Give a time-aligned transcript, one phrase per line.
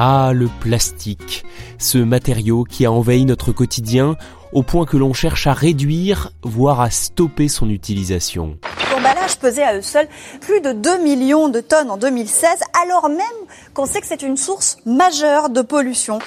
[0.00, 1.44] Ah le plastique,
[1.76, 4.14] ce matériau qui a envahi notre quotidien
[4.52, 8.58] au point que l'on cherche à réduire, voire à stopper son utilisation.
[8.92, 10.06] L'emballage pesait à eux seuls
[10.40, 12.48] plus de 2 millions de tonnes en 2016,
[12.80, 13.26] alors même
[13.74, 16.20] qu'on sait que c'est une source majeure de pollution.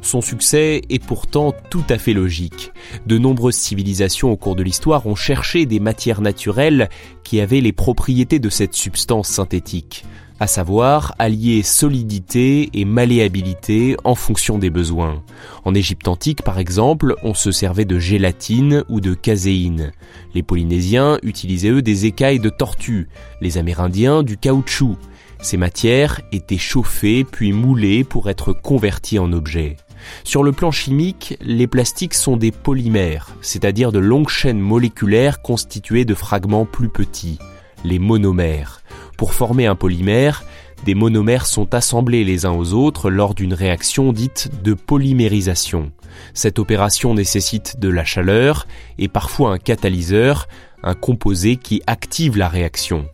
[0.00, 2.70] Son succès est pourtant tout à fait logique.
[3.04, 6.88] De nombreuses civilisations au cours de l'histoire ont cherché des matières naturelles
[7.24, 10.04] qui avaient les propriétés de cette substance synthétique,
[10.38, 15.22] à savoir allier solidité et malléabilité en fonction des besoins.
[15.64, 19.92] En Égypte antique, par exemple, on se servait de gélatine ou de caséine.
[20.34, 23.08] Les Polynésiens utilisaient eux des écailles de tortue,
[23.40, 24.96] les Amérindiens du caoutchouc.
[25.40, 29.76] Ces matières étaient chauffées puis moulées pour être converties en objets.
[30.24, 36.04] Sur le plan chimique, les plastiques sont des polymères, c'est-à-dire de longues chaînes moléculaires constituées
[36.04, 37.38] de fragments plus petits,
[37.84, 38.75] les monomères.
[39.16, 40.44] Pour former un polymère,
[40.84, 45.90] des monomères sont assemblés les uns aux autres lors d'une réaction dite de polymérisation.
[46.34, 48.66] Cette opération nécessite de la chaleur
[48.98, 50.48] et parfois un catalyseur,
[50.82, 53.06] un composé qui active la réaction.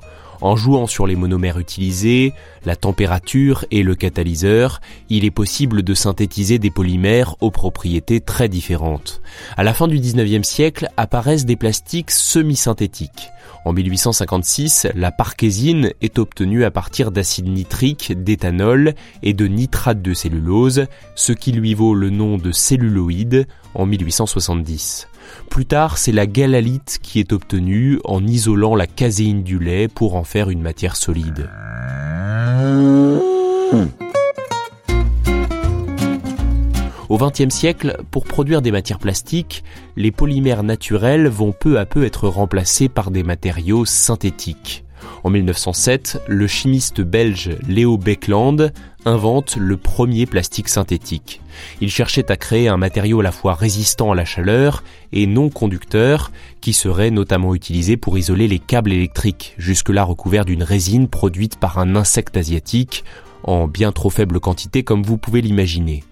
[0.43, 2.33] En jouant sur les monomères utilisés,
[2.65, 8.49] la température et le catalyseur, il est possible de synthétiser des polymères aux propriétés très
[8.49, 9.23] différentes.
[9.57, 13.31] À la fin du 19e siècle apparaissent des plastiques semi-synthétiques.
[13.65, 20.13] En 1856, la parkésine est obtenue à partir d'acide nitrique, d'éthanol et de nitrate de
[20.13, 25.07] cellulose, ce qui lui vaut le nom de celluloïde en 1870.
[25.51, 30.15] Plus tard, c'est la galalite qui est obtenue en isolant la caséine du lait pour
[30.15, 31.49] en faire une matière solide.
[37.09, 39.65] Au XXe siècle, pour produire des matières plastiques,
[39.97, 44.82] les polymères naturels vont peu à peu être remplacés par des matériaux synthétiques.
[45.25, 48.73] En 1907, le chimiste belge Léo Beckland
[49.05, 51.41] invente le premier plastique synthétique.
[51.81, 54.83] Il cherchait à créer un matériau à la fois résistant à la chaleur
[55.13, 60.65] et non conducteur, qui serait notamment utilisé pour isoler les câbles électriques, jusque-là recouverts d'une
[60.65, 63.05] résine produite par un insecte asiatique,
[63.45, 66.03] en bien trop faible quantité comme vous pouvez l'imaginer.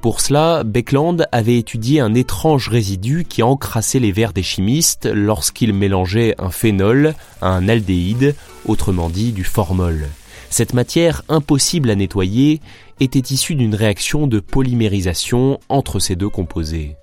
[0.00, 5.74] Pour cela, Beckland avait étudié un étrange résidu qui encrassait les verres des chimistes lorsqu'ils
[5.74, 8.34] mélangeaient un phénol à un aldéhyde,
[8.66, 10.08] autrement dit du formol.
[10.48, 12.60] Cette matière impossible à nettoyer
[12.98, 16.96] était issue d'une réaction de polymérisation entre ces deux composés.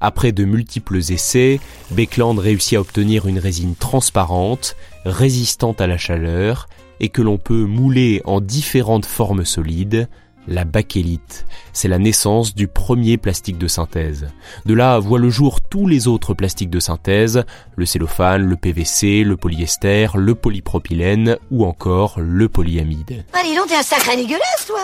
[0.00, 6.68] Après de multiples essais, Beckland réussit à obtenir une résine transparente, résistante à la chaleur,
[7.00, 10.08] et que l'on peut mouler en différentes formes solides,
[10.48, 11.46] la bakélite.
[11.72, 14.28] C'est la naissance du premier plastique de synthèse.
[14.66, 17.44] De là voient le jour tous les autres plastiques de synthèse,
[17.76, 23.24] le cellophane, le PVC, le polyester, le polypropylène ou encore le polyamide.
[23.32, 24.80] Allez donc, t'es un sacré dégueulasse, toi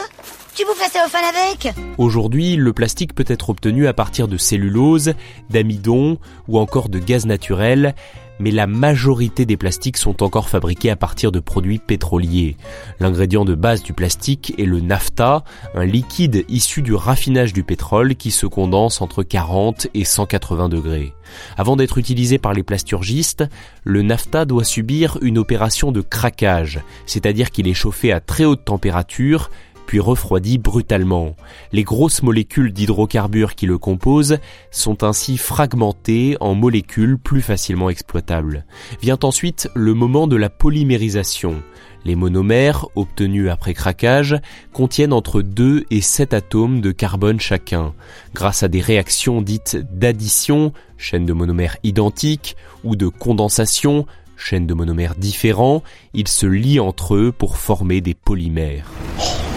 [0.54, 5.14] Tu bouffes la cellophane avec Aujourd'hui, le plastique peut être obtenu à partir de cellulose,
[5.50, 7.94] d'amidon ou encore de gaz naturel,
[8.40, 12.56] mais la majorité des plastiques sont encore fabriqués à partir de produits pétroliers.
[12.98, 18.16] L'ingrédient de base du plastique est le naphtha, un liquide issu du raffinage du pétrole
[18.16, 21.12] qui se condense entre 40 et 180 degrés.
[21.56, 23.44] Avant d'être utilisé par les plasturgistes,
[23.84, 28.64] le naphtha doit subir une opération de craquage, c'est-à-dire qu'il est chauffé à très haute
[28.64, 29.50] température,
[29.90, 31.34] puis refroidi brutalement.
[31.72, 34.38] Les grosses molécules d'hydrocarbures qui le composent
[34.70, 38.66] sont ainsi fragmentées en molécules plus facilement exploitables.
[39.02, 41.60] Vient ensuite le moment de la polymérisation.
[42.04, 44.36] Les monomères, obtenus après craquage,
[44.72, 47.92] contiennent entre 2 et 7 atomes de carbone chacun.
[48.32, 54.06] Grâce à des réactions dites d'addition, chaînes de monomères identiques, ou de condensation,
[54.40, 55.82] chaînes de monomères différents,
[56.14, 58.90] ils se lient entre eux pour former des polymères.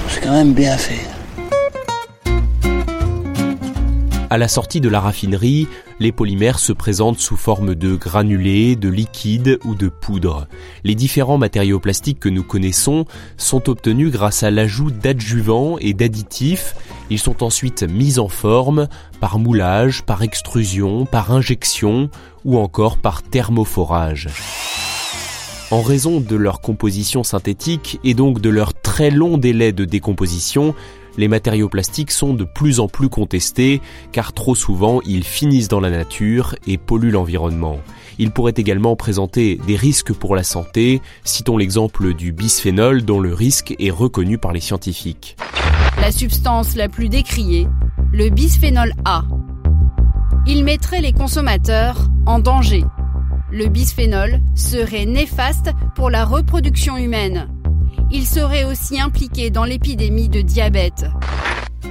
[0.10, 1.08] C'est quand même bien fait.
[4.30, 5.68] À la sortie de la raffinerie,
[6.00, 10.48] Les polymères se présentent sous forme de granulés, de liquides ou de poudre.
[10.84, 13.06] Les différents matériaux plastiques que nous connaissons
[13.38, 16.76] sont obtenus grâce à l'ajout d'adjuvants et d'additifs.
[17.10, 18.88] Ils sont ensuite mis en forme
[19.22, 22.10] par moulage, par extrusion, par injection
[22.44, 24.28] ou encore par thermoforage.
[25.74, 30.76] En raison de leur composition synthétique et donc de leur très long délai de décomposition,
[31.18, 33.82] les matériaux plastiques sont de plus en plus contestés
[34.12, 37.80] car trop souvent ils finissent dans la nature et polluent l'environnement.
[38.20, 43.34] Ils pourraient également présenter des risques pour la santé, citons l'exemple du bisphénol dont le
[43.34, 45.38] risque est reconnu par les scientifiques.
[46.00, 47.66] La substance la plus décriée,
[48.12, 49.24] le bisphénol A.
[50.46, 52.84] Il mettrait les consommateurs en danger.
[53.54, 57.48] Le bisphénol serait néfaste pour la reproduction humaine
[58.14, 61.06] il serait aussi impliqué dans l'épidémie de diabète.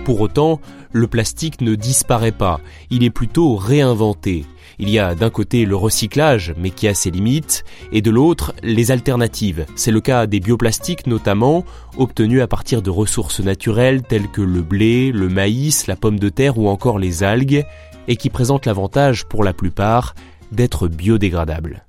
[0.05, 0.61] Pour autant,
[0.93, 2.61] le plastique ne disparaît pas,
[2.91, 4.45] il est plutôt réinventé.
[4.79, 8.55] Il y a d'un côté le recyclage, mais qui a ses limites, et de l'autre
[8.63, 9.67] les alternatives.
[9.75, 11.65] C'est le cas des bioplastiques notamment,
[11.99, 16.29] obtenus à partir de ressources naturelles telles que le blé, le maïs, la pomme de
[16.29, 17.65] terre ou encore les algues,
[18.09, 20.15] et qui présentent l'avantage pour la plupart
[20.53, 21.87] d'être biodégradables.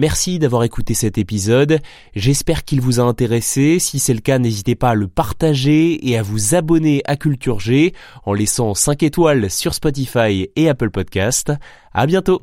[0.00, 1.78] Merci d'avoir écouté cet épisode.
[2.14, 3.78] J'espère qu'il vous a intéressé.
[3.78, 7.60] Si c'est le cas, n'hésitez pas à le partager et à vous abonner à Culture
[7.60, 7.92] G
[8.24, 11.52] en laissant 5 étoiles sur Spotify et Apple Podcast.
[11.92, 12.40] À bientôt.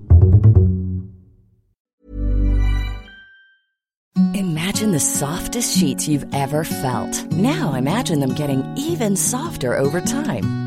[4.35, 7.25] Imagine the softest sheets you've ever felt.
[7.31, 10.67] Now imagine them getting even softer over time.